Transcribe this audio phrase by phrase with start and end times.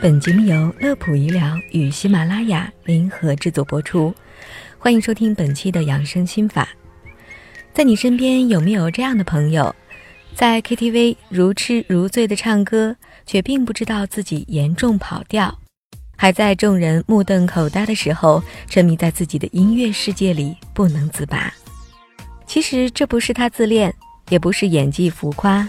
[0.00, 4.14] 本节目由乐普医疗与喜马拉雅联合制作播出，
[4.78, 6.66] 欢迎收听本期的养生心法。
[7.74, 9.74] 在你身边有没有这样的朋友，
[10.34, 12.96] 在 KTV 如痴如醉的唱歌，
[13.26, 15.54] 却并不知道自己严重跑调，
[16.16, 21.52] 还在众人目瞪口呆的时候，沉迷在自己的音乐世界里不能自拔？
[22.46, 23.94] 其实这不是他自恋，
[24.30, 25.68] 也不是演技浮夸，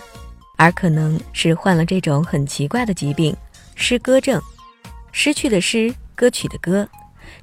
[0.55, 3.36] 而可能是患了这种很奇怪的疾病。
[3.75, 4.41] 失歌症，
[5.11, 6.88] 失去的失，歌曲的歌，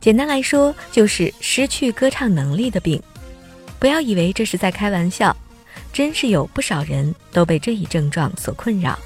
[0.01, 3.03] 简单来说就是失去歌唱能力的病。
[3.79, 5.37] 不要以为这是在开玩笑，
[5.93, 8.99] 真是有不少人都被这一症状所困扰，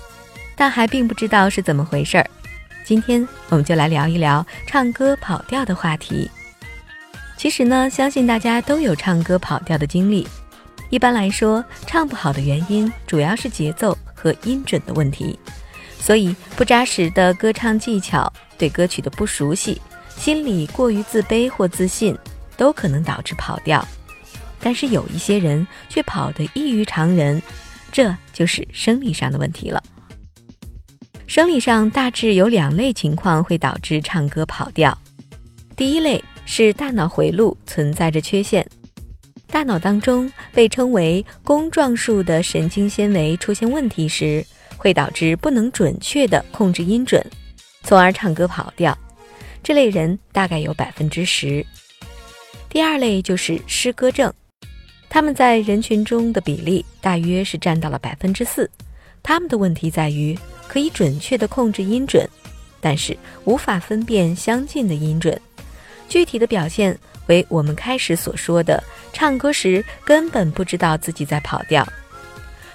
[0.56, 2.30] 但还并不知道是怎么回事儿。
[2.84, 6.30] 今天我们就来聊一聊唱歌跑调的话题。
[7.36, 10.26] 其实呢，相信大家都有唱歌跑调的经历。
[10.90, 15.38] 一般来说，唱不好的原因主要是节奏和音准的问题。
[16.04, 19.80] 所以，不扎实的歌唱技巧，对歌曲的不熟悉，
[20.16, 22.18] 心里过于自卑或自信，
[22.56, 23.86] 都可能导致跑调。
[24.58, 27.40] 但是有一些人却跑得异于常人，
[27.92, 29.80] 这就是生理上的问题了。
[31.28, 34.96] 生理上大致有两类情况会导致唱歌跑调。
[35.76, 38.66] 第一类是大脑回路存在着缺陷，
[39.46, 44.44] 大脑当中被称为弓状束的神经纤维出现问题时。
[44.76, 47.24] 会导致不能准确地控制音准，
[47.82, 48.96] 从而唱歌跑调。
[49.62, 51.64] 这类人大概有百分之十。
[52.68, 54.32] 第二类就是失歌症，
[55.08, 58.68] 他们在人群中的比例大约是占到了百分之四。
[59.22, 62.28] 他们的问题在于可以准确地控制音准，
[62.80, 65.40] 但是无法分辨相近的音准。
[66.08, 71.86] 具体的表现为我们开始所说的，唱歌时根本不知道自己在跑调。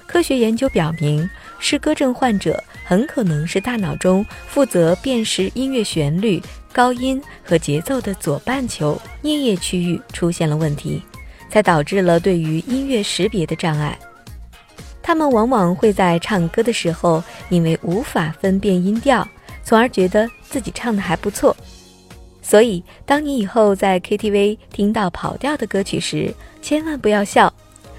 [0.05, 1.29] 科学研究表明。
[1.59, 6.41] 失歌症患者很可能是大脑中负责辨识音乐旋律、
[6.71, 11.01] 高音和节奏的左半球颞叶区域出现了问题，
[11.49, 13.97] 才导致了对于音乐识别的障碍。
[15.01, 19.27] 他们往往会在唱歌的时候，因为无法分辨音调，
[19.63, 21.55] 从而觉得自己唱的还不错。
[22.41, 27.53] 所以，当你以后在 KTV 听到跑调的歌曲时，千万不要笑，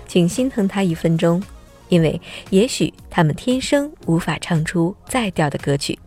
[0.07, 1.43] 请心疼他一分钟。
[1.88, 5.99] 因为也许他们天生无法唱出在调的歌曲，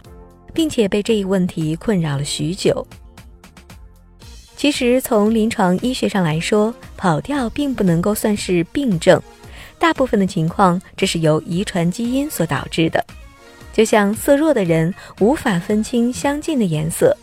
[0.53, 2.85] 并且被这一问题困扰了许久。
[4.55, 9.19] 其实从临床医学上来说，跑调并不能够算是病症，
[9.79, 13.03] 大部分的情况这是由遗传基因所导致的。
[13.73, 17.17] 就像色弱的人无法分清相近的颜色，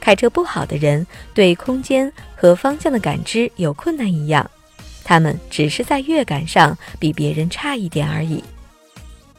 [0.00, 4.50] 开车不好的人对空间和方向的感知有困难一样。
[5.04, 8.42] 他们只是在乐感上比别人差一点而已。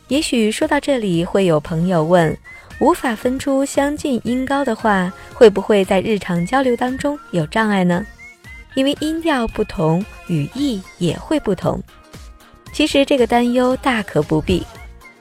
[0.09, 2.37] 也许说到这里，会有朋友问：
[2.79, 8.05] 无法分出相近音高的话，会不会在日常交流当中有障碍呢？
[8.75, 11.81] 因为音调不同，语义也会不同。
[12.73, 14.65] 其实这个担忧大可不必。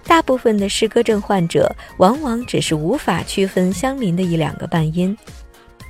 [0.05, 5.17] 大部分的诗歌症患者往往只是无法区分相邻的一两个半音，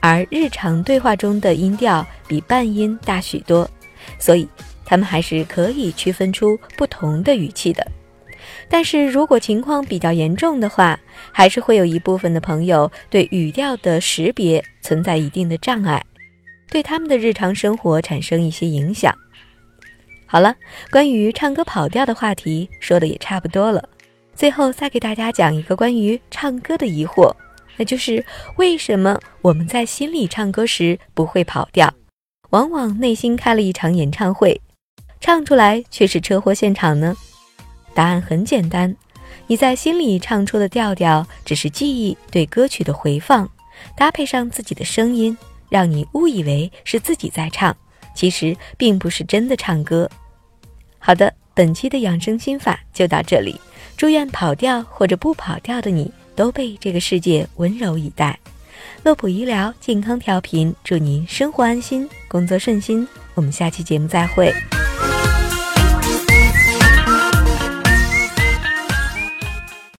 [0.01, 3.69] 而日常对话中的音调比半音大许多。
[4.19, 4.49] 所以，
[4.85, 7.87] 他们还是可以区分出不同的语气的。
[8.69, 10.99] 但是如果情况比较严重的话，
[11.31, 16.05] 还是会有一部分的朋友对语调的识别存在一定的障碍，
[16.71, 19.15] 对他们的日常生活产生一些影响。
[20.27, 20.57] 好了，
[20.91, 23.89] 关于唱歌跑调的话题说的也差不多了。
[24.35, 27.33] 最后再给大家讲一个关于唱歌的疑惑，
[27.77, 28.25] 那就是
[28.57, 31.93] 为什么我们在心里唱歌时不会跑调？
[32.53, 34.61] 往往内心开了一场演唱会，
[35.21, 37.17] 唱出来却是车祸现场呢？
[37.95, 38.95] 答案很简单，
[39.47, 43.49] 你在心里唱出的调调只是记忆对歌曲的回放，
[43.97, 45.37] 搭配上自己的声音，
[45.71, 47.75] 让你误以为是自己在唱，
[48.15, 50.07] 其实并不是真的唱歌。
[50.99, 53.59] 好的，本期的养生心法就到这里，
[53.97, 58.39] 祝愿跑调或者不跑调的你都被这个世界温柔以待。
[59.03, 63.07] 乐普医疗健康调频，祝您生活安心，工作顺心。
[63.35, 64.53] 我们下期节目再会。